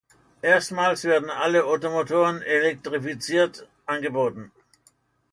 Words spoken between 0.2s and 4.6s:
Erstmals werden alle Ottomotoren elektrifiziert angeboten.